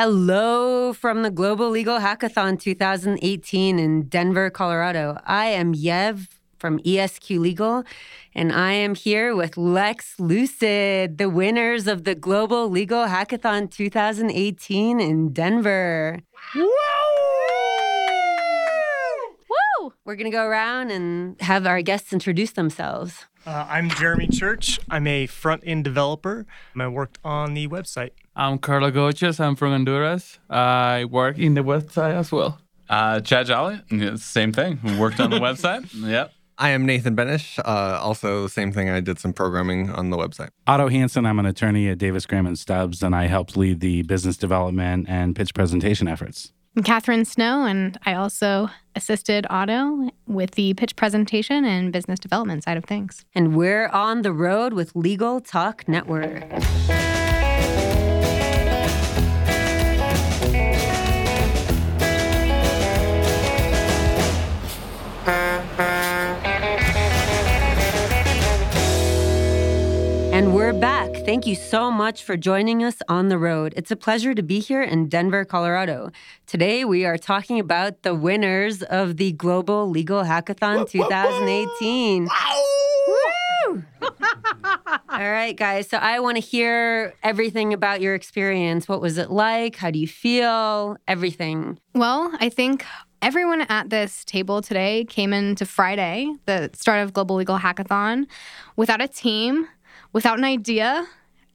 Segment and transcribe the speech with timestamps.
[0.00, 5.18] Hello from the Global Legal Hackathon 2018 in Denver, Colorado.
[5.26, 7.82] I am Yev from ESQ Legal,
[8.32, 15.00] and I am here with Lex Lucid, the winners of the Global Legal Hackathon 2018
[15.00, 16.20] in Denver.
[16.54, 16.70] Woo!
[19.50, 19.92] Woo!
[20.04, 23.26] We're going to go around and have our guests introduce themselves.
[23.44, 24.78] Uh, I'm Jeremy Church.
[24.90, 26.46] I'm a front end developer.
[26.78, 28.10] I worked on the website.
[28.38, 29.40] I'm Carlo Goches.
[29.40, 30.38] I'm from Honduras.
[30.48, 32.60] I work in the website as well.
[32.88, 33.80] Uh, Chad Jolly,
[34.16, 34.78] same thing.
[34.96, 35.92] Worked on the website.
[36.08, 36.32] Yep.
[36.60, 37.58] I am Nathan Benish.
[37.60, 38.90] Uh, also, same thing.
[38.90, 40.48] I did some programming on the website.
[40.66, 41.24] Otto Hansen.
[41.24, 45.06] I'm an attorney at Davis Graham and Stubbs, and I helped lead the business development
[45.08, 46.52] and pitch presentation efforts.
[46.76, 52.64] I'm Catherine Snow, and I also assisted Otto with the pitch presentation and business development
[52.64, 53.24] side of things.
[53.34, 56.44] And we're on the road with Legal Talk Network.
[71.38, 73.72] Thank you so much for joining us on the road.
[73.76, 76.10] It's a pleasure to be here in Denver, Colorado.
[76.48, 82.24] Today, we are talking about the winners of the Global Legal Hackathon 2018.
[83.06, 83.84] Woo!
[85.08, 85.88] All right, guys.
[85.88, 88.88] So I want to hear everything about your experience.
[88.88, 89.76] What was it like?
[89.76, 90.96] How do you feel?
[91.06, 91.78] Everything.
[91.94, 92.84] Well, I think
[93.22, 98.26] everyone at this table today came into Friday, the start of Global Legal Hackathon,
[98.74, 99.68] without a team
[100.12, 101.06] without an idea.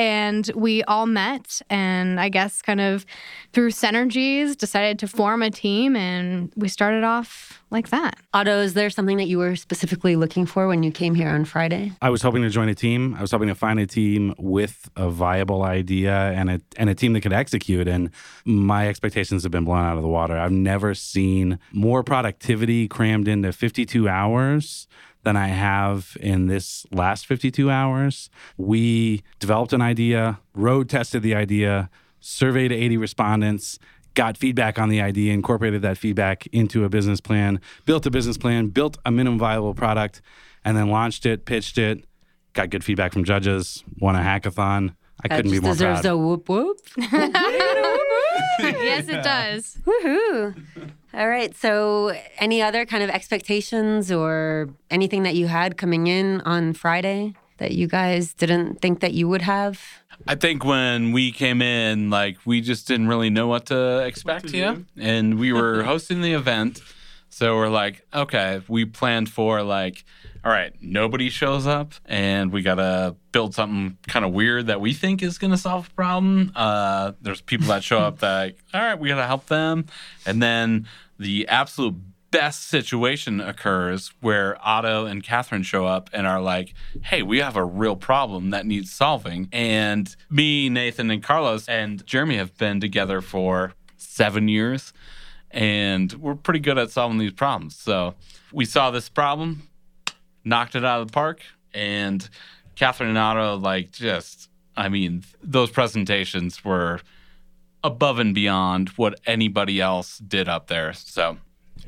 [0.00, 3.04] And we all met and I guess kind of
[3.52, 8.16] through synergies decided to form a team and we started off like that.
[8.32, 11.44] Otto, is there something that you were specifically looking for when you came here on
[11.44, 11.92] Friday?
[12.00, 13.14] I was hoping to join a team.
[13.14, 16.94] I was hoping to find a team with a viable idea and a and a
[16.94, 17.86] team that could execute.
[17.86, 18.10] And
[18.46, 20.34] my expectations have been blown out of the water.
[20.34, 24.88] I've never seen more productivity crammed into 52 hours
[25.22, 28.30] than I have in this last 52 hours.
[28.56, 33.78] We developed an idea, road tested the idea, surveyed 80 respondents,
[34.14, 38.36] got feedback on the idea, incorporated that feedback into a business plan, built a business
[38.36, 40.20] plan, built a minimum viable product,
[40.64, 42.04] and then launched it, pitched it,
[42.52, 44.94] got good feedback from judges, won a hackathon.
[45.22, 46.12] I that couldn't be more deserves proud.
[46.12, 46.78] a whoop whoop.
[48.82, 49.78] yes, it does.
[49.84, 50.62] Woohoo!
[51.12, 51.54] All right.
[51.56, 57.34] So, any other kind of expectations or anything that you had coming in on Friday
[57.58, 59.80] that you guys didn't think that you would have?
[60.26, 64.44] I think when we came in, like we just didn't really know what to expect
[64.44, 66.82] what to here, and we were hosting the event,
[67.30, 70.04] so we're like, okay, we planned for like
[70.44, 74.94] all right, nobody shows up, and we gotta build something kind of weird that we
[74.94, 76.52] think is gonna solve a problem.
[76.54, 79.86] Uh, there's people that show up that, all right, we gotta help them,
[80.24, 80.86] and then
[81.18, 81.94] the absolute
[82.30, 87.56] best situation occurs where Otto and Catherine show up and are like, hey, we have
[87.56, 89.48] a real problem that needs solving.
[89.52, 94.92] And me, Nathan, and Carlos and Jeremy have been together for seven years,
[95.50, 97.76] and we're pretty good at solving these problems.
[97.76, 98.14] So
[98.52, 99.68] we saw this problem,
[100.44, 101.42] knocked it out of the park.
[101.72, 102.28] And
[102.76, 107.00] Catherine and Otto, like, just, I mean, those presentations were
[107.82, 110.92] above and beyond what anybody else did up there.
[110.92, 111.38] So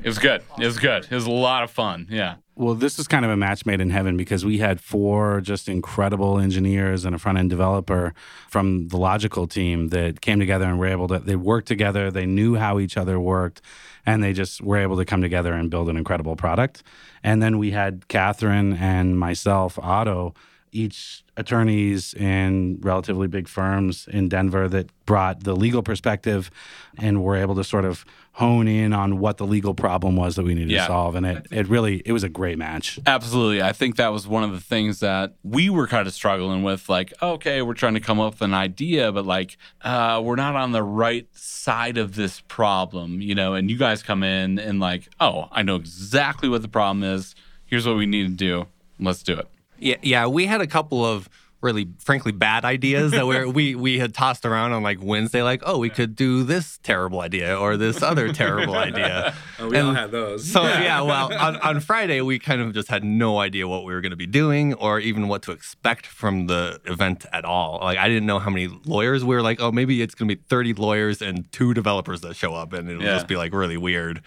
[0.03, 0.43] it was good.
[0.59, 1.05] It was good.
[1.09, 2.07] It was a lot of fun.
[2.09, 2.35] Yeah.
[2.55, 5.67] Well, this is kind of a match made in heaven because we had four just
[5.67, 8.13] incredible engineers and a front end developer
[8.47, 12.27] from the logical team that came together and were able to, they worked together, they
[12.27, 13.61] knew how each other worked,
[14.05, 16.83] and they just were able to come together and build an incredible product.
[17.23, 20.35] And then we had Catherine and myself, Otto,
[20.73, 26.49] each attorneys in relatively big firms in Denver that brought the legal perspective
[26.97, 30.43] and were able to sort of hone in on what the legal problem was that
[30.43, 30.81] we needed Yeah.
[30.81, 31.15] to solve.
[31.15, 32.99] And it, it really, it was a great match.
[33.05, 33.61] Absolutely.
[33.61, 36.89] I think that was one of the things that we were kind of struggling with.
[36.89, 40.55] Like, okay, we're trying to come up with an idea, but like, uh, we're not
[40.55, 43.53] on the right side of this problem, you know?
[43.53, 47.35] And you guys come in and like, oh, I know exactly what the problem is.
[47.65, 48.65] Here's what we need to do.
[48.99, 49.47] Let's do it.
[49.83, 51.29] Yeah, yeah, we had a couple of
[51.61, 55.63] really, frankly, bad ideas that we we we had tossed around on like Wednesday, like,
[55.65, 59.33] oh, we could do this terrible idea or this other terrible idea.
[59.59, 60.43] Oh, we all had those.
[60.51, 63.93] So yeah, well, on, on Friday we kind of just had no idea what we
[63.93, 67.79] were going to be doing or even what to expect from the event at all.
[67.81, 69.23] Like I didn't know how many lawyers.
[69.23, 72.35] We were like, oh, maybe it's going to be thirty lawyers and two developers that
[72.35, 73.13] show up, and it'll Yeah.
[73.13, 74.21] just be like really weird.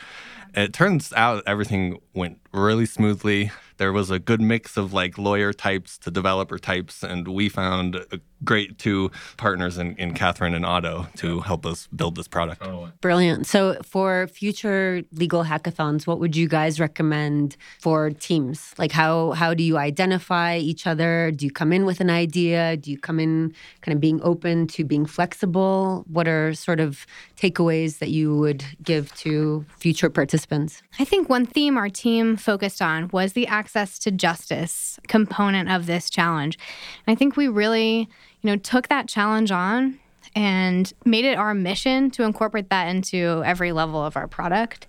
[0.55, 3.51] It turns out everything went really smoothly.
[3.77, 7.97] There was a good mix of like lawyer types to developer types, and we found
[7.97, 12.63] a great two partners in, in Catherine and Otto to help us build this product.
[13.01, 13.47] Brilliant.
[13.47, 18.75] So, for future legal hackathons, what would you guys recommend for teams?
[18.79, 21.31] Like, how how do you identify each other?
[21.35, 22.77] Do you come in with an idea?
[22.77, 26.05] Do you come in kind of being open to being flexible?
[26.09, 27.07] What are sort of
[27.37, 30.83] takeaways that you would give to future participants?
[30.99, 35.87] I think one theme our team focused on was the access to justice component of
[35.87, 36.59] this challenge.
[37.07, 38.09] And I think we really,
[38.47, 39.99] you know, took that challenge on
[40.37, 44.87] and made it our mission to incorporate that into every level of our product.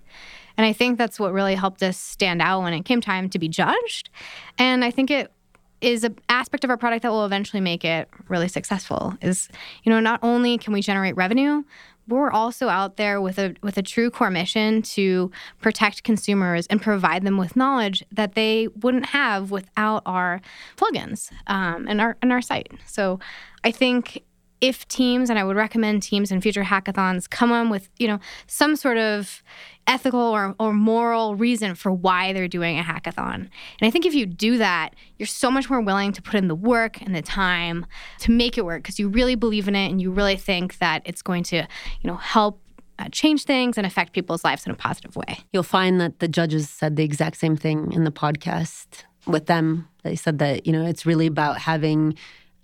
[0.56, 3.38] And I think that's what really helped us stand out when it came time to
[3.38, 4.10] be judged.
[4.58, 5.32] And I think it
[5.80, 9.48] is an aspect of our product that will eventually make it really successful is
[9.84, 11.62] you know not only can we generate revenue
[12.08, 15.30] we're also out there with a with a true core mission to
[15.60, 20.40] protect consumers and provide them with knowledge that they wouldn't have without our
[20.76, 22.72] plugins um, and our and our site.
[22.86, 23.20] So,
[23.62, 24.22] I think
[24.60, 28.18] if teams and I would recommend teams in future hackathons come on with you know
[28.46, 29.42] some sort of
[29.88, 33.34] ethical or, or moral reason for why they're doing a hackathon.
[33.34, 33.48] And
[33.80, 36.54] I think if you do that, you're so much more willing to put in the
[36.54, 37.86] work and the time
[38.20, 41.00] to make it work because you really believe in it and you really think that
[41.06, 41.66] it's going to, you
[42.04, 42.60] know, help
[42.98, 45.38] uh, change things and affect people's lives in a positive way.
[45.52, 49.88] You'll find that the judges said the exact same thing in the podcast with them.
[50.02, 52.16] They said that, you know, it's really about having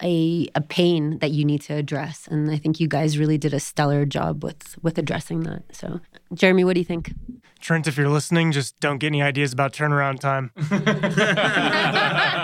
[0.03, 2.27] a, a pain that you need to address.
[2.31, 5.63] And I think you guys really did a stellar job with with addressing that.
[5.73, 6.01] So
[6.33, 7.13] Jeremy, what do you think?
[7.61, 10.51] Trent, if you're listening, just don't get any ideas about turnaround time.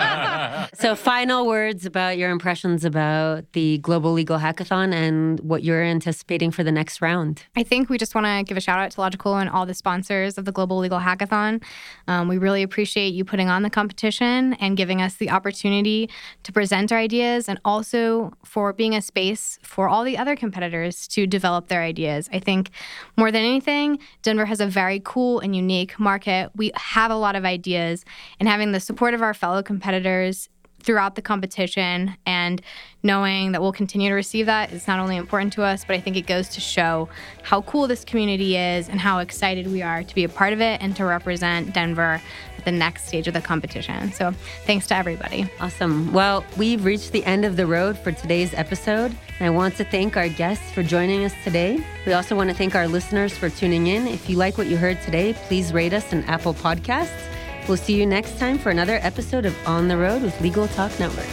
[0.81, 6.49] so, final words about your impressions about the Global Legal Hackathon and what you're anticipating
[6.49, 7.43] for the next round.
[7.55, 9.75] I think we just want to give a shout out to Logical and all the
[9.75, 11.61] sponsors of the Global Legal Hackathon.
[12.07, 16.09] Um, we really appreciate you putting on the competition and giving us the opportunity
[16.41, 21.07] to present our ideas and also for being a space for all the other competitors
[21.09, 22.27] to develop their ideas.
[22.33, 22.71] I think
[23.17, 26.49] more than anything, Denver has a very cool and unique market.
[26.55, 28.03] We have a lot of ideas,
[28.39, 30.49] and having the support of our fellow competitors
[30.81, 32.61] throughout the competition and
[33.03, 35.99] knowing that we'll continue to receive that is not only important to us, but I
[35.99, 37.09] think it goes to show
[37.43, 40.61] how cool this community is and how excited we are to be a part of
[40.61, 42.21] it and to represent Denver
[42.57, 44.11] at the next stage of the competition.
[44.11, 44.31] So
[44.65, 45.49] thanks to everybody.
[45.59, 46.13] Awesome.
[46.13, 49.15] Well, we've reached the end of the road for today's episode.
[49.39, 51.83] And I want to thank our guests for joining us today.
[52.05, 54.07] We also want to thank our listeners for tuning in.
[54.07, 57.30] If you like what you heard today, please rate us on Apple Podcasts.
[57.67, 60.91] We'll see you next time for another episode of On the Road with Legal Talk
[60.99, 61.27] Network.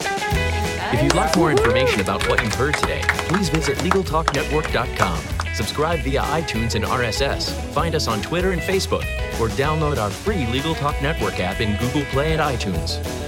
[0.00, 5.18] If you'd like more information about what you've heard today, please visit LegalTalkNetwork.com.
[5.54, 7.52] Subscribe via iTunes and RSS.
[7.72, 9.04] Find us on Twitter and Facebook,
[9.38, 13.27] or download our free Legal Talk Network app in Google Play and iTunes.